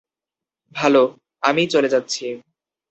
[0.75, 1.01] ভালো,
[1.43, 2.25] আমিই চলে যাচ্ছি।